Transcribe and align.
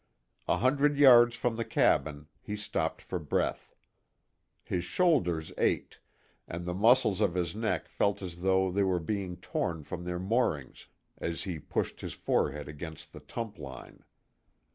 A 0.47 0.57
hundred 0.57 0.97
yards 0.97 1.35
from 1.35 1.57
the 1.57 1.63
cabin 1.63 2.25
he 2.41 2.55
stopped 2.55 3.03
for 3.03 3.19
breath. 3.19 3.75
His 4.63 4.83
shoulders 4.83 5.51
ached, 5.59 5.99
and 6.47 6.65
the 6.65 6.73
muscles 6.73 7.21
of 7.21 7.35
his 7.35 7.55
neck 7.55 7.87
felt 7.87 8.23
as 8.23 8.37
though 8.37 8.71
they 8.71 8.81
were 8.81 8.97
being 8.99 9.37
torn 9.37 9.83
from 9.83 10.03
their 10.05 10.17
moorings 10.17 10.87
as 11.19 11.43
he 11.43 11.59
pushed 11.59 12.01
his 12.01 12.13
forehead 12.13 12.67
against 12.67 13.13
the 13.13 13.19
tump 13.19 13.59
line. 13.59 14.03